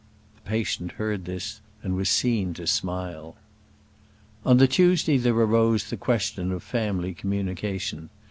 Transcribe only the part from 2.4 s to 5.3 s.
to smile. On the Tuesday